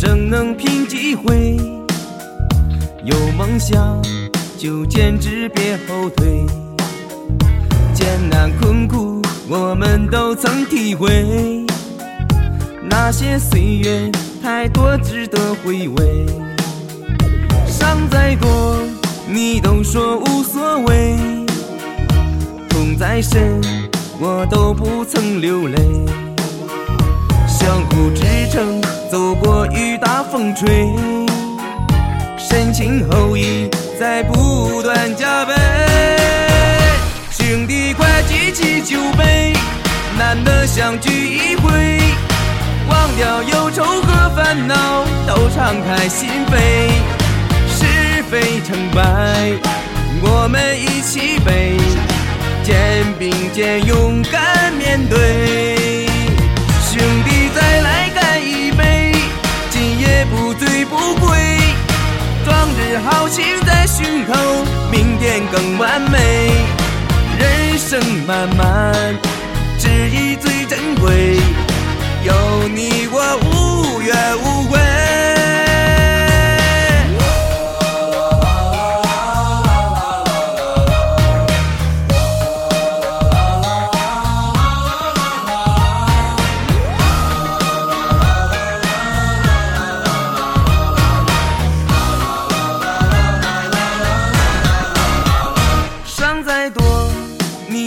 [0.00, 1.56] 生能拼几回？
[3.02, 4.00] 有梦想
[4.56, 6.46] 就坚持，别后退。
[7.92, 11.66] 艰难困苦，我们都曾体会。
[12.88, 14.08] 那些岁月
[14.40, 16.26] 太多，值得回味。
[17.66, 18.78] 伤再多，
[19.26, 21.16] 你都说无所谓。
[22.68, 23.60] 痛再深，
[24.20, 25.76] 我都不曾流泪。
[27.48, 28.80] 相互支撑，
[29.10, 30.92] 走过雨打风吹。
[32.36, 35.54] 深情厚谊在不断加倍，
[37.30, 39.54] 兄弟快举起酒杯，
[40.18, 42.00] 难得相聚一回，
[42.88, 46.90] 忘掉忧愁和烦恼，都敞开心扉，
[47.68, 49.52] 是非成败
[50.22, 51.76] 我们一起背，
[52.62, 54.57] 肩并肩勇敢
[62.98, 64.32] 豪情在胸口，
[64.90, 66.50] 明天更完美。
[67.38, 69.16] 人生漫漫，
[69.78, 70.78] 只以最珍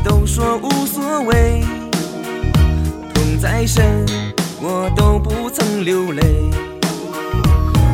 [0.00, 1.62] 都说无所谓；
[3.14, 4.04] 痛再深，
[4.60, 6.22] 我都不曾流泪。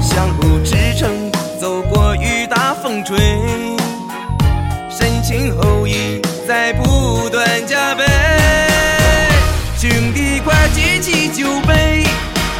[0.00, 1.30] 相互支撑，
[1.60, 3.16] 走过雨打风吹，
[4.90, 8.04] 深情厚谊在不断加倍。
[9.78, 12.04] 兄弟，快举起酒杯，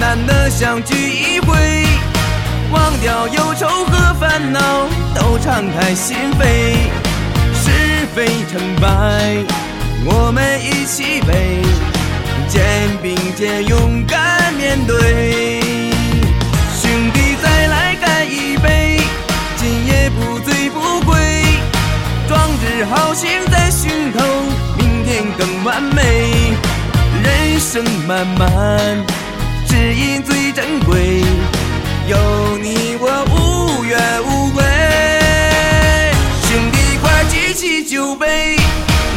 [0.00, 1.84] 难得相聚一回，
[2.72, 7.05] 忘掉忧愁和烦恼，都敞开心扉。
[8.56, 8.88] 成败，
[10.06, 11.60] 我们一起背，
[12.48, 12.62] 肩
[13.02, 15.60] 并肩勇敢面对。
[16.80, 18.98] 兄弟，再来干一杯，
[19.56, 21.18] 今夜不醉不归。
[22.26, 24.24] 壮志豪情在心头，
[24.78, 26.54] 明天更完美。
[27.22, 29.04] 人生漫漫，
[29.68, 30.75] 只因最珍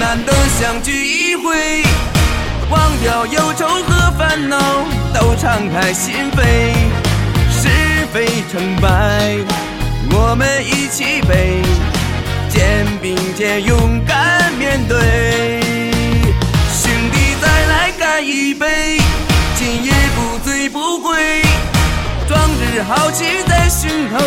[0.00, 1.82] 难得相聚一回，
[2.70, 4.58] 忘掉忧愁和烦恼，
[5.12, 6.72] 都敞开心扉。
[7.50, 7.68] 是
[8.12, 9.36] 非成败，
[10.12, 11.60] 我们一起背，
[12.48, 15.60] 肩并肩勇敢面对。
[16.72, 18.98] 兄弟，再来干一杯，
[19.56, 21.42] 今夜不醉不归。
[22.28, 24.24] 壮志豪情在胸口，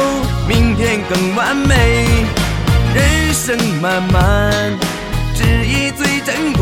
[0.47, 2.05] 明天更完美。
[2.93, 4.51] 人生漫漫，
[5.41, 6.60] 知意最珍。